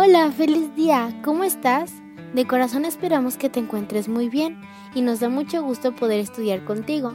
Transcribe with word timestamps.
Hola, 0.00 0.30
feliz 0.30 0.72
día, 0.76 1.12
¿cómo 1.24 1.42
estás? 1.42 1.92
De 2.32 2.46
corazón 2.46 2.84
esperamos 2.84 3.36
que 3.36 3.50
te 3.50 3.58
encuentres 3.58 4.08
muy 4.08 4.28
bien 4.28 4.60
y 4.94 5.02
nos 5.02 5.18
da 5.18 5.28
mucho 5.28 5.60
gusto 5.60 5.92
poder 5.92 6.20
estudiar 6.20 6.64
contigo. 6.64 7.12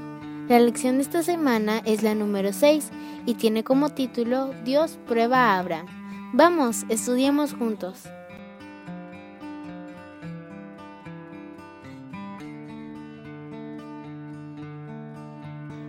La 0.50 0.60
lección 0.60 0.98
de 0.98 1.04
esta 1.04 1.24
semana 1.24 1.82
es 1.86 2.04
la 2.04 2.14
número 2.14 2.52
6 2.52 2.92
y 3.26 3.36
tiene 3.36 3.64
como 3.64 3.92
título 3.92 4.54
Dios 4.66 5.00
prueba 5.08 5.38
a 5.38 5.60
Abraham. 5.60 5.86
Vamos, 6.34 6.84
estudiemos 6.90 7.54
juntos. 7.54 8.04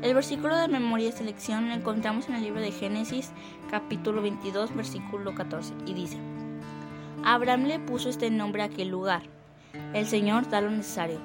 El 0.01 0.15
versículo 0.15 0.57
de 0.57 0.69
memoria 0.69 1.11
de 1.11 1.25
lección 1.25 1.71
lo 1.71 1.75
encontramos 1.75 2.29
en 2.29 2.37
el 2.37 2.45
libro 2.45 2.61
de 2.61 2.71
Génesis 2.71 3.33
capítulo 3.69 4.23
22 4.23 4.77
versículo 4.77 5.35
14 5.35 5.75
y 5.87 5.95
dice, 5.95 6.19
Abraham 7.27 7.65
le 7.65 7.79
puso 7.79 8.11
este 8.11 8.31
nombre 8.31 8.63
a 8.63 8.67
aquel 8.67 8.89
lugar, 8.89 9.23
el 9.95 10.07
Señor 10.07 10.49
da 10.51 10.61
lo 10.61 10.71
necesario. 10.71 11.19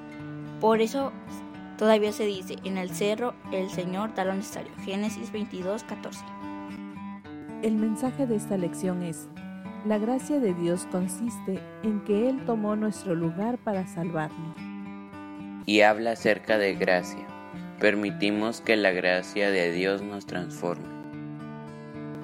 Por 0.62 0.81
eso 0.81 1.12
todavía 1.77 2.13
se 2.13 2.25
dice, 2.25 2.55
en 2.63 2.77
el 2.77 2.91
cerro 2.91 3.34
el 3.52 3.70
Señor 3.70 4.13
da 4.16 4.23
lo 4.23 4.34
necesario. 4.34 4.72
Génesis 4.85 5.31
22, 5.34 5.84
14. 5.84 6.23
El 7.63 7.75
mensaje 7.75 8.27
de 8.27 8.38
esta 8.38 8.55
lección 8.55 9.03
es, 9.03 9.27
la 9.85 9.98
gracia 9.98 10.39
de 10.39 10.53
Dios 10.53 10.88
consiste 10.89 11.59
en 11.84 12.02
que 12.05 12.30
Él 12.30 12.45
tomó 12.45 12.77
nuestro 12.77 13.13
lugar 13.13 13.58
para 13.58 13.86
salvarnos. 13.86 14.55
Y 15.66 15.81
habla 15.81 16.11
acerca 16.11 16.58
de 16.58 16.75
gracia. 16.75 17.27
Permitimos 17.81 18.61
que 18.61 18.77
la 18.77 18.91
gracia 18.91 19.52
de 19.52 19.72
Dios 19.73 20.02
nos 20.02 20.25
transforme. 20.25 20.98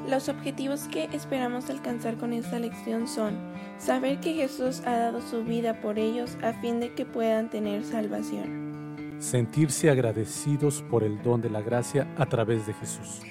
Los 0.07 0.29
objetivos 0.29 0.87
que 0.87 1.09
esperamos 1.13 1.69
alcanzar 1.71 2.17
con 2.17 2.31
esta 2.31 2.59
lección 2.59 3.07
son 3.07 3.35
saber 3.79 4.19
que 4.19 4.33
Jesús 4.33 4.81
ha 4.85 4.97
dado 4.97 5.19
su 5.19 5.43
vida 5.43 5.81
por 5.81 5.97
ellos 5.97 6.37
a 6.43 6.53
fin 6.53 6.79
de 6.79 6.93
que 6.93 7.05
puedan 7.05 7.49
tener 7.49 7.83
salvación. 7.83 9.15
Sentirse 9.19 9.89
agradecidos 9.89 10.83
por 10.91 11.03
el 11.03 11.23
don 11.23 11.41
de 11.41 11.49
la 11.49 11.61
gracia 11.61 12.07
a 12.17 12.27
través 12.27 12.67
de 12.67 12.73
Jesús. 12.73 13.21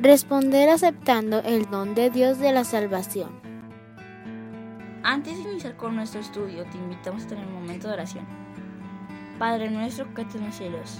Responder 0.00 0.68
aceptando 0.68 1.40
el 1.40 1.68
don 1.68 1.96
de 1.96 2.10
Dios 2.10 2.38
de 2.38 2.52
la 2.52 2.62
salvación. 2.62 3.30
Antes 5.02 5.36
de 5.36 5.50
iniciar 5.50 5.76
con 5.76 5.96
nuestro 5.96 6.20
estudio, 6.20 6.64
te 6.70 6.78
invitamos 6.78 7.24
a 7.24 7.28
tener 7.28 7.44
un 7.44 7.54
momento 7.54 7.88
de 7.88 7.94
oración. 7.94 8.24
Padre 9.36 9.68
nuestro 9.68 10.12
que 10.14 10.22
estás 10.22 10.36
en 10.36 10.46
los 10.46 10.54
cielos, 10.54 10.98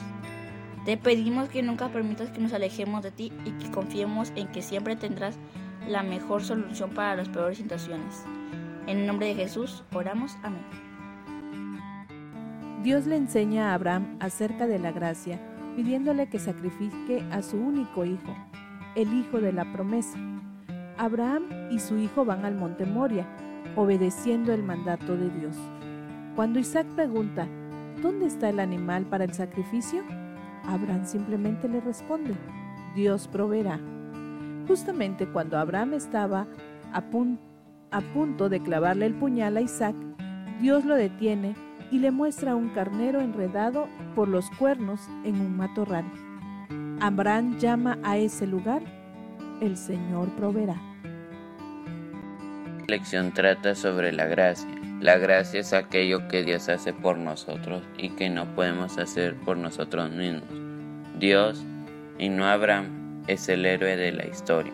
te 0.85 0.97
pedimos 0.97 1.49
que 1.49 1.63
nunca 1.63 1.89
permitas 1.89 2.31
que 2.31 2.41
nos 2.41 2.53
alejemos 2.53 3.03
de 3.03 3.13
ti 3.13 3.33
y 3.45 3.51
que 3.53 3.71
confiemos 3.71 4.33
en 4.35 4.49
que 4.49 4.63
siempre 4.63 4.97
tendrás 4.97 5.39
la 5.87 6.03
mejor 6.03 6.43
solución 6.43 6.91
para 6.91 7.15
las 7.15 7.29
peores 7.29 7.59
situaciones. 7.59 8.25
En 8.87 8.99
el 8.99 9.07
nombre 9.07 9.29
de 9.29 9.35
Jesús 9.35 9.85
oramos. 9.93 10.37
Amén. 10.43 10.65
Dios 12.83 13.07
le 13.07 13.17
enseña 13.17 13.71
a 13.71 13.75
Abraham 13.75 14.17
acerca 14.19 14.67
de 14.67 14.81
la 14.81 14.91
gracia, 14.91 15.41
pidiéndole 15.77 16.29
que 16.29 16.41
sacrifique 16.41 17.23
a 17.31 17.43
su 17.43 17.57
único 17.59 18.05
hijo, 18.05 18.35
el 18.97 19.13
hijo 19.13 19.41
de 19.41 19.53
la 19.53 19.73
promesa. 19.73 20.19
Abraham 20.99 21.45
y 21.71 21.79
su 21.79 21.97
hijo 21.97 22.25
van 22.25 22.45
al 22.45 22.57
monte 22.57 22.85
Moria, 22.85 23.27
obedeciendo 23.77 24.53
el 24.53 24.65
mandato 24.65 25.17
de 25.17 25.31
Dios. 25.31 25.57
Cuando 26.35 26.59
Isaac 26.59 26.89
pregunta, 26.97 27.47
¿dónde 28.03 28.27
está 28.27 28.49
el 28.49 28.59
animal 28.59 29.05
para 29.05 29.25
el 29.25 29.33
sacrificio? 29.33 30.03
Abraham 30.67 31.05
simplemente 31.05 31.69
le 31.69 31.81
responde, 31.81 32.35
Dios 32.95 33.29
proveerá. 33.29 33.81
Justamente 34.69 35.27
cuando 35.27 35.59
Abraham 35.59 35.95
estaba 35.95 36.47
a, 36.93 37.03
punto 38.13 38.49
de 38.49 38.61
clavarle 38.63 39.07
el 39.07 39.15
puñal 39.15 39.57
a 39.57 39.61
Isaac, 39.61 39.97
Dios 40.61 40.85
lo 40.85 40.95
detiene 40.95 41.55
y 41.91 41.99
le 41.99 42.11
muestra 42.11 42.55
un 42.55 42.69
carnero 42.71 43.21
enredado 43.21 43.89
por 44.15 44.29
los 44.29 44.49
cuernos 44.51 45.01
en 45.25 45.41
un 45.41 45.57
matorral. 45.57 46.05
Abraham 47.01 47.59
llama 47.59 47.99
a 48.03 48.17
ese 48.17 48.47
lugar, 48.47 48.83
el 49.61 49.77
Señor 49.77 50.29
proveerá. 50.37 50.81
La 52.89 52.97
lección 52.99 53.33
trata 53.33 53.75
sobre 53.75 54.13
la 54.13 54.27
gracia. 54.27 54.82
La 55.03 55.19
gracia 55.19 55.59
es 55.59 55.73
aquello 55.73 56.29
que 56.29 56.45
Dios 56.45 56.69
hace 56.69 56.93
por 56.93 57.19
nosotros 57.19 57.83
y 57.99 58.11
que 58.11 58.31
no 58.31 58.55
podemos 58.55 58.99
hacer 58.99 59.35
por 59.35 59.57
nosotros 59.57 60.13
mismos. 60.13 60.49
Dios, 61.19 61.65
y 62.21 62.29
no 62.29 62.47
Abraham, 62.47 63.25
es 63.27 63.49
el 63.49 63.67
héroe 63.67 63.97
de 63.97 64.13
la 64.13 64.29
historia. 64.29 64.73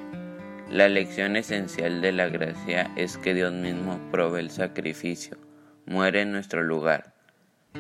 La 0.70 0.86
lección 0.86 1.34
esencial 1.36 2.02
de 2.02 2.12
la 2.12 2.28
gracia 2.28 2.90
es 2.94 3.16
que 3.16 3.32
Dios 3.32 3.54
mismo 3.54 3.98
provee 4.10 4.40
el 4.40 4.50
sacrificio, 4.50 5.38
muere 5.86 6.20
en 6.20 6.32
nuestro 6.32 6.62
lugar. 6.62 7.14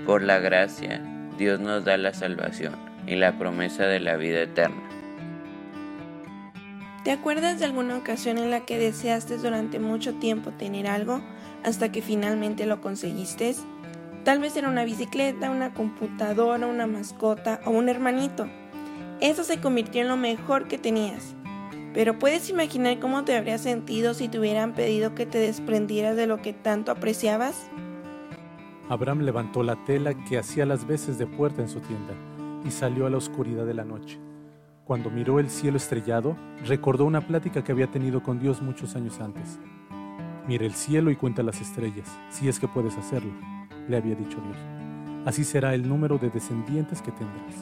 Por 0.06 0.22
la 0.22 0.38
gracia, 0.38 1.02
Dios 1.36 1.60
nos 1.60 1.84
da 1.84 1.98
la 1.98 2.14
salvación 2.14 2.76
y 3.06 3.16
la 3.16 3.38
promesa 3.38 3.84
de 3.84 4.00
la 4.00 4.16
vida 4.16 4.40
eterna. 4.40 4.88
¿Te 7.04 7.12
acuerdas 7.12 7.58
de 7.58 7.66
alguna 7.66 7.98
ocasión 7.98 8.38
en 8.38 8.50
la 8.50 8.64
que 8.64 8.78
deseaste 8.78 9.36
durante 9.36 9.78
mucho 9.78 10.14
tiempo 10.14 10.50
tener 10.52 10.86
algo 10.86 11.22
hasta 11.68 11.92
que 11.92 12.02
finalmente 12.02 12.66
lo 12.66 12.80
conseguiste? 12.80 13.54
Tal 14.24 14.40
vez 14.40 14.56
era 14.56 14.68
una 14.68 14.84
bicicleta, 14.84 15.50
una 15.50 15.72
computadora, 15.72 16.66
una 16.66 16.86
mascota 16.86 17.60
o 17.64 17.70
un 17.70 17.88
hermanito. 17.88 18.48
Eso 19.20 19.44
se 19.44 19.60
convirtió 19.60 20.02
en 20.02 20.08
lo 20.08 20.16
mejor 20.16 20.66
que 20.68 20.78
tenías. 20.78 21.34
Pero 21.94 22.18
puedes 22.18 22.50
imaginar 22.50 22.98
cómo 22.98 23.24
te 23.24 23.36
habrías 23.36 23.60
sentido 23.60 24.14
si 24.14 24.28
te 24.28 24.38
hubieran 24.38 24.74
pedido 24.74 25.14
que 25.14 25.26
te 25.26 25.38
desprendieras 25.38 26.16
de 26.16 26.26
lo 26.26 26.42
que 26.42 26.52
tanto 26.52 26.92
apreciabas. 26.92 27.70
Abraham 28.88 29.20
levantó 29.20 29.62
la 29.62 29.76
tela 29.84 30.14
que 30.24 30.38
hacía 30.38 30.66
las 30.66 30.86
veces 30.86 31.18
de 31.18 31.26
puerta 31.26 31.62
en 31.62 31.68
su 31.68 31.80
tienda 31.80 32.14
y 32.64 32.70
salió 32.70 33.06
a 33.06 33.10
la 33.10 33.18
oscuridad 33.18 33.66
de 33.66 33.74
la 33.74 33.84
noche. 33.84 34.18
Cuando 34.84 35.10
miró 35.10 35.38
el 35.38 35.50
cielo 35.50 35.76
estrellado, 35.76 36.36
recordó 36.64 37.04
una 37.04 37.26
plática 37.26 37.62
que 37.62 37.72
había 37.72 37.90
tenido 37.90 38.22
con 38.22 38.40
Dios 38.40 38.62
muchos 38.62 38.96
años 38.96 39.20
antes. 39.20 39.58
Mira 40.48 40.64
el 40.64 40.72
cielo 40.72 41.10
y 41.10 41.16
cuenta 41.16 41.42
las 41.42 41.60
estrellas, 41.60 42.08
si 42.30 42.48
es 42.48 42.58
que 42.58 42.66
puedes 42.66 42.96
hacerlo, 42.96 43.30
le 43.86 43.98
había 43.98 44.14
dicho 44.14 44.40
Dios. 44.40 44.56
Así 45.26 45.44
será 45.44 45.74
el 45.74 45.86
número 45.86 46.16
de 46.16 46.30
descendientes 46.30 47.02
que 47.02 47.12
tendrás. 47.12 47.54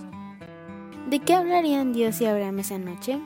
¿De 1.11 1.19
qué 1.19 1.35
hablarían 1.35 1.93
Dios 1.93 2.21
y 2.21 2.27
Abraham 2.27 2.61
esa 2.61 2.79
noche? 2.79 3.19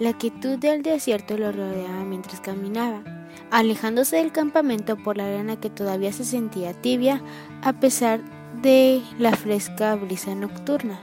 La 0.00 0.14
quietud 0.14 0.58
del 0.58 0.82
desierto 0.82 1.38
lo 1.38 1.52
rodeaba 1.52 2.02
mientras 2.02 2.40
caminaba, 2.40 3.04
alejándose 3.52 4.16
del 4.16 4.32
campamento 4.32 4.96
por 4.96 5.16
la 5.16 5.26
arena 5.26 5.60
que 5.60 5.70
todavía 5.70 6.12
se 6.12 6.24
sentía 6.24 6.74
tibia 6.74 7.22
a 7.62 7.74
pesar 7.74 8.20
de 8.62 9.00
la 9.20 9.30
fresca 9.36 9.94
brisa 9.94 10.34
nocturna. 10.34 10.98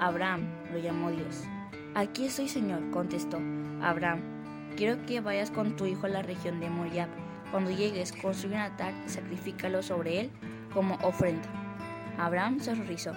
Abraham, 0.00 0.42
lo 0.70 0.78
llamó 0.78 1.10
Dios. 1.10 1.44
Aquí 1.94 2.26
estoy, 2.26 2.48
Señor, 2.48 2.90
contestó. 2.90 3.38
Abraham, 3.80 4.20
quiero 4.78 5.04
que 5.06 5.20
vayas 5.20 5.50
con 5.50 5.74
tu 5.74 5.86
hijo 5.86 6.06
a 6.06 6.08
la 6.08 6.22
región 6.22 6.60
de 6.60 6.70
Moriah. 6.70 7.08
Cuando 7.50 7.72
llegues, 7.72 8.12
construye 8.12 8.54
un 8.54 8.60
altar 8.60 8.94
y 9.04 9.08
sacrifícalo 9.08 9.82
sobre 9.82 10.20
él 10.20 10.30
como 10.72 10.94
ofrenda. 11.02 11.48
Abraham 12.16 12.60
se 12.60 12.70
horrorizó. 12.70 13.12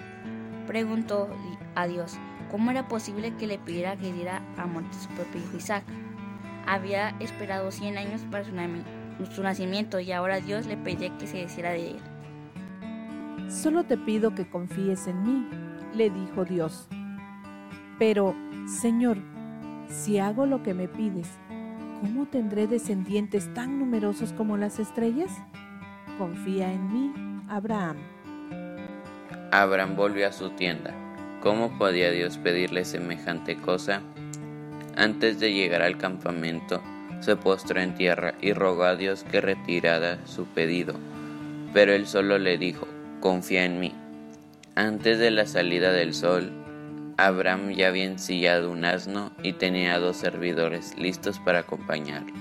Preguntó 0.66 1.28
a 1.76 1.86
Dios 1.86 2.18
cómo 2.50 2.72
era 2.72 2.88
posible 2.88 3.36
que 3.36 3.46
le 3.46 3.58
pidiera 3.58 3.96
que 3.96 4.12
diera 4.12 4.42
a 4.56 4.66
muerte 4.66 4.96
su 4.98 5.08
propio 5.10 5.40
hijo 5.40 5.56
Isaac. 5.56 5.84
Había 6.66 7.10
esperado 7.20 7.70
100 7.70 7.96
años 7.96 8.22
para 8.28 8.44
su, 8.44 9.42
nacimiento 9.42 10.00
y 10.00 10.10
ahora 10.10 10.40
Dios 10.40 10.66
le 10.66 10.76
pedía 10.76 11.16
que 11.16 11.28
se 11.28 11.42
hiciera 11.42 11.70
de 11.70 11.92
él. 11.92 12.00
Solo 13.48 13.84
te 13.84 13.96
pido 13.96 14.34
que 14.34 14.48
confíes 14.48 15.06
en 15.06 15.22
mí, 15.22 15.48
le 15.94 16.10
dijo 16.10 16.44
Dios. 16.44 16.88
Pero, 18.00 18.34
Señor, 18.66 19.18
si 19.88 20.18
hago 20.18 20.46
lo 20.46 20.62
que 20.62 20.74
me 20.74 20.88
pides, 20.88 21.28
¿cómo 22.02 22.26
tendré 22.26 22.66
descendientes 22.66 23.54
tan 23.54 23.78
numerosos 23.78 24.32
como 24.32 24.56
las 24.56 24.80
estrellas? 24.80 25.30
Confía 26.18 26.72
en 26.72 26.92
mí, 26.92 27.12
Abraham. 27.48 27.96
Abraham 29.52 29.94
volvió 29.94 30.26
a 30.26 30.32
su 30.32 30.50
tienda. 30.50 30.92
¿Cómo 31.40 31.78
podía 31.78 32.10
Dios 32.10 32.38
pedirle 32.38 32.84
semejante 32.84 33.56
cosa? 33.56 34.02
Antes 34.96 35.38
de 35.38 35.52
llegar 35.52 35.82
al 35.82 35.96
campamento, 35.96 36.82
se 37.20 37.36
postró 37.36 37.80
en 37.80 37.94
tierra 37.94 38.34
y 38.40 38.52
rogó 38.52 38.82
a 38.82 38.96
Dios 38.96 39.22
que 39.22 39.40
retirara 39.40 40.18
su 40.26 40.46
pedido. 40.46 40.94
Pero 41.72 41.92
él 41.92 42.08
solo 42.08 42.36
le 42.38 42.58
dijo, 42.58 42.88
confía 43.20 43.64
en 43.64 43.78
mí. 43.78 43.94
Antes 44.74 45.20
de 45.20 45.30
la 45.30 45.46
salida 45.46 45.92
del 45.92 46.14
sol, 46.14 46.50
Abraham 47.16 47.70
ya 47.70 47.88
había 47.88 48.04
ensillado 48.04 48.70
un 48.70 48.84
asno 48.84 49.32
y 49.42 49.52
tenía 49.52 49.98
dos 49.98 50.16
servidores 50.16 50.96
listos 50.96 51.38
para 51.38 51.60
acompañarlo. 51.60 52.32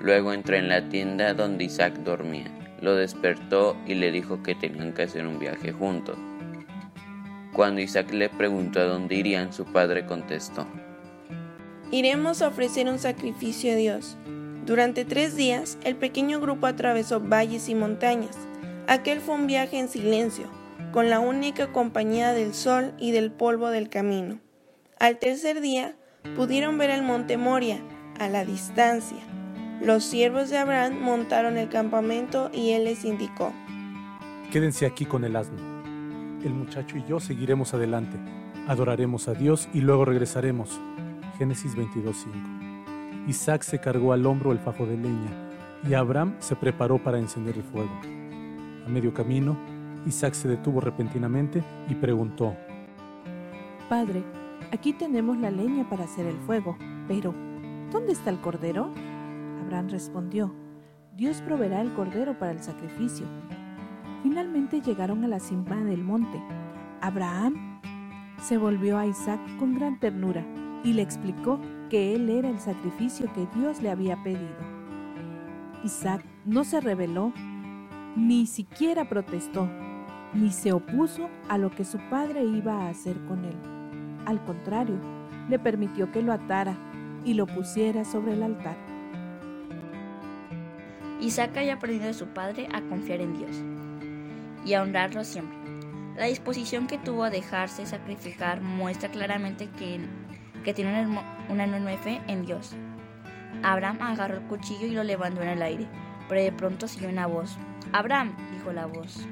Luego 0.00 0.32
entró 0.32 0.56
en 0.56 0.68
la 0.68 0.88
tienda 0.88 1.34
donde 1.34 1.64
Isaac 1.64 1.94
dormía, 1.98 2.50
lo 2.80 2.94
despertó 2.94 3.76
y 3.86 3.94
le 3.94 4.10
dijo 4.10 4.42
que 4.42 4.54
tenían 4.54 4.92
que 4.92 5.02
hacer 5.02 5.26
un 5.26 5.38
viaje 5.38 5.72
juntos. 5.72 6.18
Cuando 7.52 7.80
Isaac 7.80 8.12
le 8.12 8.28
preguntó 8.28 8.80
a 8.80 8.84
dónde 8.84 9.14
irían, 9.14 9.52
su 9.52 9.64
padre 9.64 10.04
contestó, 10.04 10.66
Iremos 11.90 12.42
a 12.42 12.48
ofrecer 12.48 12.88
un 12.88 12.98
sacrificio 12.98 13.72
a 13.72 13.76
Dios. 13.76 14.16
Durante 14.66 15.04
tres 15.04 15.36
días, 15.36 15.78
el 15.84 15.94
pequeño 15.94 16.40
grupo 16.40 16.66
atravesó 16.66 17.20
valles 17.20 17.68
y 17.68 17.76
montañas. 17.76 18.36
Aquel 18.88 19.20
fue 19.20 19.36
un 19.36 19.46
viaje 19.46 19.78
en 19.78 19.88
silencio, 19.88 20.46
con 20.92 21.10
la 21.10 21.20
única 21.20 21.72
compañía 21.72 22.32
del 22.32 22.54
sol 22.54 22.92
y 22.98 23.12
del 23.12 23.30
polvo 23.30 23.70
del 23.70 23.88
camino. 23.88 24.38
Al 24.98 25.18
tercer 25.18 25.60
día, 25.60 25.94
pudieron 26.36 26.78
ver 26.78 26.90
el 26.90 27.02
monte 27.02 27.36
Moria, 27.36 27.78
a 28.18 28.28
la 28.28 28.44
distancia. 28.44 29.18
Los 29.82 30.04
siervos 30.04 30.48
de 30.48 30.58
Abraham 30.58 30.98
montaron 31.00 31.58
el 31.58 31.68
campamento 31.68 32.50
y 32.52 32.70
él 32.70 32.84
les 32.84 33.04
indicó. 33.04 33.52
Quédense 34.50 34.86
aquí 34.86 35.04
con 35.04 35.24
el 35.24 35.36
asno. 35.36 35.58
El 36.42 36.54
muchacho 36.54 36.96
y 36.96 37.04
yo 37.04 37.20
seguiremos 37.20 37.74
adelante. 37.74 38.16
Adoraremos 38.68 39.28
a 39.28 39.34
Dios 39.34 39.68
y 39.74 39.80
luego 39.80 40.04
regresaremos. 40.04 40.80
Génesis 41.38 41.76
22.5. 41.76 43.28
Isaac 43.28 43.62
se 43.62 43.80
cargó 43.80 44.12
al 44.12 44.24
hombro 44.24 44.52
el 44.52 44.58
fajo 44.58 44.86
de 44.86 44.96
leña 44.96 45.30
y 45.88 45.94
Abraham 45.94 46.36
se 46.38 46.56
preparó 46.56 47.02
para 47.02 47.18
encender 47.18 47.56
el 47.56 47.62
fuego. 47.62 47.90
A 48.86 48.88
medio 48.88 49.12
camino, 49.12 49.56
Isaac 50.06 50.34
se 50.34 50.48
detuvo 50.48 50.80
repentinamente 50.80 51.64
y 51.88 51.94
preguntó, 51.96 52.56
Padre, 53.88 54.22
aquí 54.72 54.92
tenemos 54.92 55.36
la 55.38 55.50
leña 55.50 55.88
para 55.88 56.04
hacer 56.04 56.26
el 56.26 56.38
fuego, 56.38 56.76
pero 57.08 57.34
¿dónde 57.90 58.12
está 58.12 58.30
el 58.30 58.40
cordero? 58.40 58.92
Abraham 59.62 59.88
respondió, 59.88 60.54
Dios 61.16 61.40
proveerá 61.40 61.80
el 61.80 61.92
cordero 61.94 62.38
para 62.38 62.52
el 62.52 62.62
sacrificio. 62.62 63.26
Finalmente 64.22 64.80
llegaron 64.80 65.24
a 65.24 65.28
la 65.28 65.40
cima 65.40 65.82
del 65.82 66.04
monte. 66.04 66.40
Abraham 67.00 67.80
se 68.40 68.58
volvió 68.58 68.98
a 68.98 69.06
Isaac 69.06 69.40
con 69.58 69.74
gran 69.74 69.98
ternura 69.98 70.44
y 70.84 70.92
le 70.92 71.02
explicó 71.02 71.60
que 71.90 72.14
él 72.14 72.28
era 72.30 72.48
el 72.48 72.60
sacrificio 72.60 73.32
que 73.32 73.48
Dios 73.58 73.82
le 73.82 73.90
había 73.90 74.22
pedido. 74.22 74.56
Isaac 75.84 76.24
no 76.44 76.64
se 76.64 76.80
rebeló, 76.80 77.32
ni 78.16 78.46
siquiera 78.46 79.08
protestó, 79.08 79.68
ni 80.36 80.50
se 80.50 80.72
opuso 80.72 81.30
a 81.48 81.56
lo 81.56 81.70
que 81.70 81.84
su 81.84 81.98
padre 82.10 82.44
iba 82.44 82.82
a 82.82 82.90
hacer 82.90 83.16
con 83.26 83.44
él. 83.44 83.56
Al 84.26 84.44
contrario, 84.44 84.98
le 85.48 85.58
permitió 85.58 86.12
que 86.12 86.22
lo 86.22 86.32
atara 86.32 86.76
y 87.24 87.34
lo 87.34 87.46
pusiera 87.46 88.04
sobre 88.04 88.34
el 88.34 88.42
altar. 88.42 88.76
Isaac 91.20 91.56
había 91.56 91.74
aprendido 91.74 92.06
de 92.06 92.14
su 92.14 92.26
padre 92.26 92.68
a 92.72 92.82
confiar 92.82 93.20
en 93.20 93.38
Dios 93.38 93.56
y 94.64 94.74
a 94.74 94.82
honrarlo 94.82 95.24
siempre. 95.24 95.56
La 96.16 96.26
disposición 96.26 96.86
que 96.86 96.98
tuvo 96.98 97.24
a 97.24 97.30
dejarse 97.30 97.86
sacrificar 97.86 98.60
muestra 98.60 99.08
claramente 99.10 99.68
que, 99.78 100.00
que 100.64 100.74
tiene 100.74 101.06
una 101.48 101.64
enorme 101.64 101.96
fe 101.98 102.20
en 102.26 102.44
Dios. 102.44 102.74
Abraham 103.62 103.98
agarró 104.02 104.36
el 104.36 104.42
cuchillo 104.42 104.86
y 104.86 104.90
lo 104.90 105.02
levantó 105.04 105.42
en 105.42 105.48
el 105.48 105.62
aire, 105.62 105.86
pero 106.28 106.42
de 106.42 106.52
pronto 106.52 106.88
siguió 106.88 107.08
una 107.08 107.26
voz. 107.26 107.56
Abraham, 107.92 108.36
dijo 108.52 108.72
la 108.72 108.86
voz. 108.86 109.26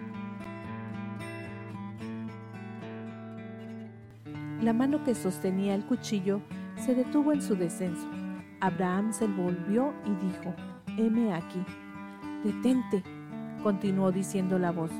La 4.65 4.73
mano 4.73 5.05
que 5.05 5.15
sostenía 5.15 5.75
el 5.75 5.85
cuchillo 5.85 6.41
se 6.77 6.95
detuvo 6.95 7.35
en 7.35 7.43
su 7.43 7.55
descenso. 7.55 8.09
Abraham 8.61 9.13
se 9.13 9.27
volvió 9.27 9.93
y 10.07 10.25
dijo, 10.25 10.55
heme 10.97 11.35
aquí. 11.35 11.63
Detente, 12.43 13.03
continuó 13.63 14.11
diciendo 14.11 14.59
la 14.59 14.73
voz. 14.73 14.91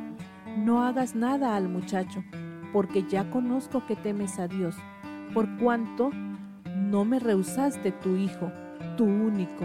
No 0.59 0.85
hagas 0.85 1.15
nada 1.15 1.57
al 1.57 1.71
muchacho, 1.71 2.23
porque 2.75 3.05
ya 3.05 3.31
conozco 3.31 3.87
que 3.87 3.97
temes 3.97 4.39
a 4.39 4.49
Dios, 4.49 4.77
por 5.33 5.49
cuanto 5.57 6.11
no 6.77 7.07
me 7.07 7.19
rehusaste 7.19 7.91
tu 7.91 8.17
hijo, 8.17 8.53
tu 8.99 9.05
único. 9.05 9.65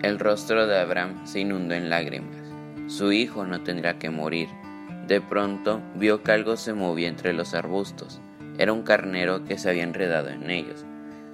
El 0.00 0.18
rostro 0.18 0.66
de 0.66 0.80
Abraham 0.80 1.26
se 1.26 1.40
inundó 1.40 1.74
en 1.74 1.90
lágrimas. 1.90 2.38
Su 2.86 3.12
hijo 3.12 3.44
no 3.44 3.60
tendrá 3.60 3.98
que 3.98 4.08
morir. 4.08 4.48
De 5.06 5.20
pronto 5.20 5.82
vio 5.96 6.22
que 6.22 6.32
algo 6.32 6.56
se 6.56 6.72
movía 6.72 7.08
entre 7.08 7.34
los 7.34 7.52
arbustos. 7.52 8.22
Era 8.58 8.72
un 8.72 8.82
carnero 8.82 9.44
que 9.44 9.56
se 9.56 9.70
había 9.70 9.84
enredado 9.84 10.28
en 10.28 10.50
ellos. 10.50 10.84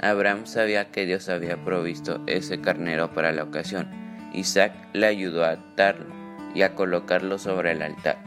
Abraham 0.00 0.46
sabía 0.46 0.90
que 0.90 1.06
Dios 1.06 1.28
había 1.30 1.56
provisto 1.64 2.20
ese 2.26 2.60
carnero 2.60 3.12
para 3.12 3.32
la 3.32 3.42
ocasión. 3.42 3.88
Isaac 4.34 4.72
le 4.92 5.06
ayudó 5.06 5.44
a 5.44 5.52
atarlo 5.52 6.14
y 6.54 6.62
a 6.62 6.74
colocarlo 6.74 7.38
sobre 7.38 7.72
el 7.72 7.82
altar. 7.82 8.18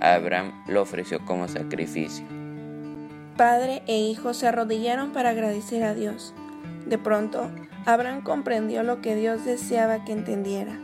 Abraham 0.00 0.64
lo 0.66 0.82
ofreció 0.82 1.24
como 1.24 1.48
sacrificio. 1.48 2.24
Padre 3.36 3.82
e 3.86 3.98
hijo 3.98 4.32
se 4.32 4.46
arrodillaron 4.46 5.12
para 5.12 5.30
agradecer 5.30 5.82
a 5.82 5.94
Dios. 5.94 6.32
De 6.86 6.96
pronto, 6.96 7.50
Abraham 7.84 8.22
comprendió 8.22 8.82
lo 8.82 9.02
que 9.02 9.14
Dios 9.14 9.44
deseaba 9.44 10.04
que 10.04 10.12
entendiera. 10.12 10.78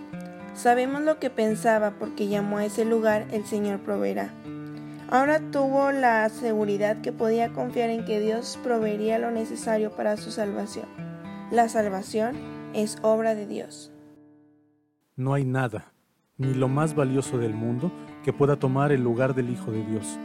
Sabemos 0.55 1.01
lo 1.01 1.19
que 1.19 1.31
pensaba 1.31 1.93
porque 1.99 2.29
llamó 2.29 2.59
a 2.59 2.67
ese 2.67 2.85
lugar 2.85 3.27
el 3.33 3.47
Señor 3.47 3.81
proveerá. 3.81 4.35
Ahora 5.12 5.41
tuvo 5.50 5.93
la 5.93 6.26
seguridad 6.31 7.03
que 7.03 7.12
podía 7.12 7.53
confiar 7.53 7.91
en 7.91 8.06
que 8.06 8.19
Dios 8.19 8.59
proveería 8.62 9.19
lo 9.19 9.31
necesario 9.31 9.94
para 9.94 10.17
su 10.17 10.31
salvación. 10.31 10.87
La 11.50 11.69
salvación 11.69 12.35
es 12.73 12.97
obra 13.03 13.35
de 13.35 13.47
Dios. 13.47 13.93
No 15.14 15.35
hay 15.35 15.44
nada, 15.44 15.93
ni 16.38 16.55
lo 16.55 16.67
más 16.67 16.94
valioso 16.94 17.37
del 17.37 17.53
mundo, 17.53 17.93
que 18.25 18.32
pueda 18.32 18.56
tomar 18.56 18.91
el 18.91 19.03
lugar 19.03 19.35
del 19.35 19.50
Hijo 19.50 19.70
de 19.70 19.85
Dios. 19.85 20.19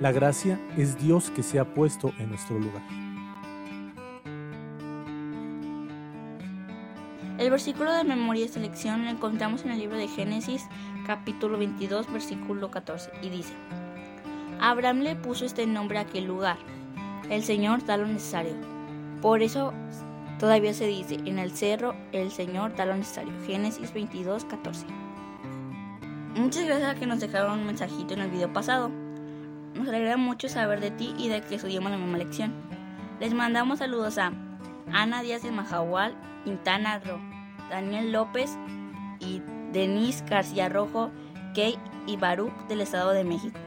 La 0.00 0.12
gracia 0.12 0.58
es 0.78 0.96
Dios 0.96 1.30
que 1.30 1.42
se 1.42 1.58
ha 1.58 1.74
puesto 1.74 2.10
en 2.18 2.30
nuestro 2.30 2.58
lugar. 2.58 2.82
El 7.36 7.50
versículo 7.50 7.92
de 7.92 8.04
memoria 8.04 8.46
y 8.46 8.48
selección 8.48 9.04
lo 9.04 9.10
encontramos 9.10 9.66
en 9.66 9.72
el 9.72 9.78
libro 9.78 9.98
de 9.98 10.08
Génesis 10.08 10.66
capítulo 11.06 11.58
22 11.58 12.10
versículo 12.10 12.70
14 12.70 13.10
y 13.20 13.28
dice, 13.28 13.52
Abraham 14.60 15.00
le 15.00 15.16
puso 15.16 15.44
este 15.44 15.66
nombre 15.66 15.98
a 15.98 16.02
aquel 16.02 16.24
lugar, 16.24 16.56
el 17.30 17.42
Señor 17.42 17.84
da 17.84 17.96
lo 17.96 18.06
necesario. 18.06 18.54
Por 19.20 19.42
eso 19.42 19.72
todavía 20.38 20.72
se 20.74 20.86
dice, 20.86 21.16
en 21.24 21.38
el 21.38 21.50
cerro 21.50 21.94
el 22.12 22.30
Señor 22.30 22.76
da 22.76 22.86
lo 22.86 22.96
necesario. 22.96 23.32
Génesis 23.46 23.92
22, 23.92 24.44
14. 24.44 24.86
Muchas 26.36 26.66
gracias 26.66 26.90
a 26.90 26.94
que 26.94 27.06
nos 27.06 27.20
dejaron 27.20 27.60
un 27.60 27.66
mensajito 27.66 28.14
en 28.14 28.20
el 28.20 28.30
video 28.30 28.52
pasado. 28.52 28.90
Nos 29.74 29.88
alegra 29.88 30.16
mucho 30.16 30.48
saber 30.48 30.80
de 30.80 30.90
ti 30.90 31.14
y 31.18 31.28
de 31.28 31.40
que 31.42 31.56
estudiamos 31.56 31.90
la 31.90 31.98
misma 31.98 32.18
lección. 32.18 32.52
Les 33.20 33.34
mandamos 33.34 33.78
saludos 33.78 34.18
a 34.18 34.32
Ana 34.92 35.22
Díaz 35.22 35.42
de 35.42 35.50
Majahual, 35.50 36.14
Quintana 36.44 36.98
Ro, 36.98 37.18
Daniel 37.70 38.12
López 38.12 38.56
y 39.18 39.42
Denise 39.72 40.24
García 40.26 40.68
Rojo, 40.68 41.10
Kay 41.54 41.78
y 42.06 42.16
Baruch 42.16 42.52
del 42.68 42.82
Estado 42.82 43.12
de 43.12 43.24
México. 43.24 43.58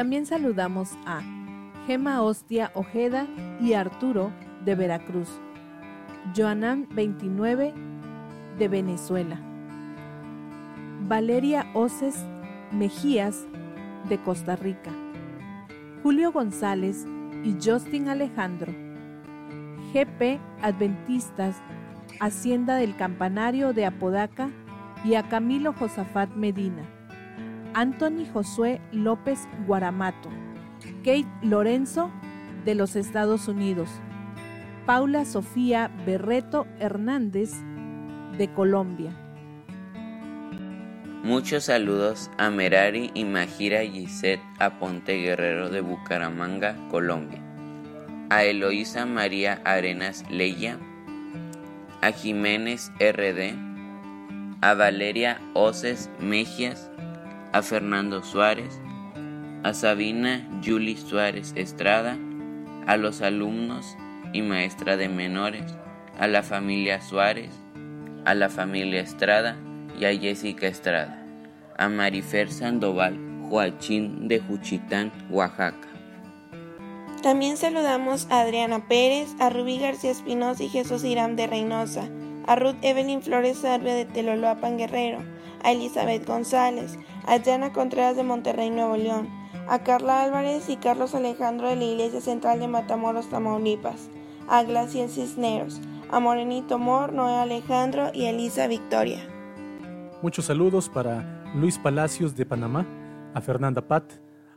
También 0.00 0.24
saludamos 0.24 0.96
a 1.04 1.20
Gema 1.86 2.22
Hostia 2.22 2.70
Ojeda 2.72 3.26
y 3.60 3.74
Arturo 3.74 4.32
de 4.64 4.74
Veracruz, 4.74 5.28
Joanán 6.34 6.88
29 6.92 7.74
de 8.58 8.68
Venezuela, 8.68 9.38
Valeria 11.06 11.66
Oces 11.74 12.24
Mejías 12.72 13.44
de 14.08 14.16
Costa 14.16 14.56
Rica, 14.56 14.90
Julio 16.02 16.32
González 16.32 17.04
y 17.44 17.58
Justin 17.62 18.08
Alejandro, 18.08 18.72
GP 19.92 20.40
Adventistas, 20.62 21.56
Hacienda 22.20 22.76
del 22.76 22.96
Campanario 22.96 23.74
de 23.74 23.84
Apodaca 23.84 24.48
y 25.04 25.16
a 25.16 25.28
Camilo 25.28 25.74
Josafat 25.74 26.30
Medina. 26.36 26.99
Anthony 27.74 28.26
Josué 28.32 28.80
López 28.92 29.48
Guaramato, 29.66 30.28
Kate 31.04 31.26
Lorenzo 31.42 32.10
de 32.64 32.74
los 32.74 32.96
Estados 32.96 33.48
Unidos, 33.48 33.88
Paula 34.86 35.24
Sofía 35.24 35.90
Berreto 36.04 36.66
Hernández 36.78 37.52
de 38.36 38.52
Colombia. 38.52 39.16
Muchos 41.22 41.64
saludos 41.64 42.30
a 42.38 42.50
Merari 42.50 43.10
y 43.12 43.24
Majira 43.24 43.82
Gisette 43.82 44.42
Aponte 44.58 45.16
Guerrero 45.16 45.68
de 45.68 45.82
Bucaramanga, 45.82 46.74
Colombia. 46.90 47.40
A 48.30 48.42
Eloísa 48.44 49.04
María 49.04 49.60
Arenas 49.64 50.24
Leya. 50.30 50.78
A 52.00 52.10
Jiménez 52.10 52.90
RD. 52.98 53.54
A 54.62 54.74
Valeria 54.74 55.40
Oces 55.52 56.10
Mejias 56.20 56.90
a 57.52 57.62
Fernando 57.62 58.22
Suárez, 58.22 58.80
a 59.62 59.74
Sabina 59.74 60.48
Julie 60.64 60.96
Suárez 60.96 61.52
Estrada, 61.56 62.16
a 62.86 62.96
los 62.96 63.20
alumnos 63.22 63.96
y 64.32 64.42
maestra 64.42 64.96
de 64.96 65.08
menores, 65.08 65.74
a 66.18 66.26
la 66.28 66.42
familia 66.42 67.00
Suárez, 67.00 67.50
a 68.24 68.34
la 68.34 68.48
familia 68.48 69.00
Estrada 69.00 69.56
y 69.98 70.04
a 70.04 70.16
Jessica 70.16 70.66
Estrada, 70.66 71.24
a 71.76 71.88
Marifer 71.88 72.50
Sandoval 72.50 73.18
Joachín 73.50 74.28
de 74.28 74.38
Juchitán, 74.38 75.10
Oaxaca, 75.28 75.88
También 77.20 77.56
saludamos 77.56 78.28
a 78.30 78.42
Adriana 78.42 78.86
Pérez, 78.86 79.34
a 79.40 79.50
Rubí 79.50 79.78
García 79.78 80.12
Espinosa 80.12 80.62
y 80.62 80.68
Jesús 80.68 81.02
Irán 81.02 81.34
de 81.34 81.48
Reynosa, 81.48 82.08
a 82.46 82.54
Ruth 82.54 82.76
Evelyn 82.82 83.22
Flores 83.22 83.58
Sarve 83.58 83.92
de 83.92 84.04
Teloloapan 84.04 84.78
Guerrero, 84.78 85.18
a 85.64 85.72
Elizabeth 85.72 86.24
González, 86.26 86.96
a 87.26 87.38
Diana 87.38 87.72
Contreras 87.72 88.16
de 88.16 88.22
Monterrey, 88.22 88.70
Nuevo 88.70 88.96
León, 88.96 89.28
a 89.68 89.80
Carla 89.80 90.22
Álvarez 90.22 90.68
y 90.68 90.76
Carlos 90.76 91.14
Alejandro 91.14 91.68
de 91.68 91.76
la 91.76 91.84
Iglesia 91.84 92.20
Central 92.20 92.60
de 92.60 92.68
Matamoros, 92.68 93.28
Tamaulipas, 93.28 94.08
a 94.48 94.62
Glaciel 94.62 95.08
Cisneros, 95.08 95.80
a 96.10 96.20
Morenito 96.20 96.78
Mor, 96.78 97.12
Noé 97.12 97.34
Alejandro 97.34 98.10
y 98.12 98.24
Elisa 98.24 98.66
Victoria. 98.66 99.20
Muchos 100.22 100.46
saludos 100.46 100.88
para 100.88 101.44
Luis 101.54 101.78
Palacios 101.78 102.36
de 102.36 102.46
Panamá, 102.46 102.86
a 103.34 103.40
Fernanda 103.40 103.80
Pat, 103.82 104.04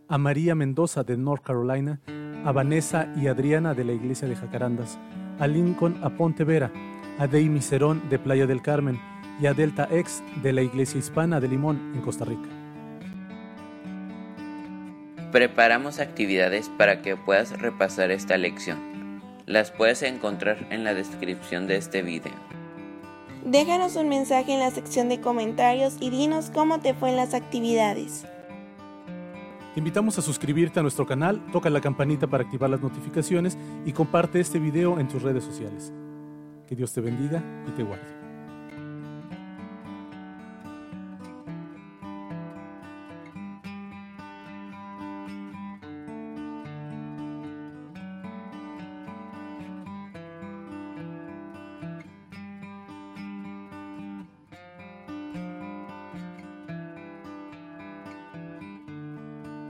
a 0.08 0.18
María 0.18 0.56
Mendoza 0.56 1.04
de 1.04 1.16
North 1.16 1.44
Carolina, 1.44 2.02
a 2.46 2.52
Vanessa 2.52 3.14
y 3.16 3.28
Adriana 3.28 3.74
de 3.74 3.84
la 3.84 3.94
Iglesia 3.94 4.28
de 4.28 4.36
Jacarandas, 4.36 4.98
a 5.40 5.48
Lincoln 5.48 5.98
Aponte 6.04 6.44
Vera, 6.44 6.72
a 7.20 7.28
Deimi 7.28 7.62
Cerón 7.62 8.10
de 8.10 8.20
Playa 8.20 8.48
del 8.48 8.62
Carmen 8.62 9.00
y 9.42 9.48
a 9.48 9.54
Delta 9.54 9.88
X 9.92 10.24
de 10.42 10.54
la 10.54 10.62
Iglesia 10.62 11.00
Hispana 11.00 11.40
de 11.40 11.48
Limón 11.48 11.94
en 11.96 12.02
Costa 12.02 12.26
Rica. 12.26 12.50
Preparamos 15.32 16.00
actividades 16.00 16.70
para 16.70 17.02
que 17.02 17.16
puedas 17.16 17.60
repasar 17.60 18.12
esta 18.12 18.38
lección. 18.38 19.22
Las 19.46 19.72
puedes 19.72 20.04
encontrar 20.04 20.68
en 20.70 20.84
la 20.84 20.94
descripción 20.94 21.68
de 21.68 21.78
este 21.78 22.02
video. 22.04 22.34
Déjanos 23.44 23.96
un 23.96 24.08
mensaje 24.08 24.54
en 24.54 24.60
la 24.60 24.72
sección 24.72 25.10
de 25.10 25.20
comentarios 25.20 25.98
y 26.00 26.12
dinos 26.12 26.50
cómo 26.54 26.80
te 26.80 26.94
fue 26.94 27.10
en 27.10 27.18
las 27.18 27.34
actividades. 27.34 28.26
Te 29.74 29.80
invitamos 29.80 30.20
a 30.20 30.22
suscribirte 30.22 30.80
a 30.80 30.84
nuestro 30.84 31.08
canal, 31.08 31.44
toca 31.52 31.70
la 31.72 31.82
campanita 31.82 32.28
para 32.28 32.44
activar 32.44 32.70
las 32.70 32.82
notificaciones 32.82 33.58
y 33.86 33.92
comparte 33.92 34.40
este 34.40 34.60
video 34.60 35.00
en 35.00 35.08
tus 35.08 35.24
redes 35.24 35.44
sociales. 35.44 35.92
Que 36.68 36.76
Dios 36.76 36.94
te 36.94 37.02
bendiga 37.02 37.44
y 37.68 37.72
te 37.72 37.82
guarde. 37.82 38.13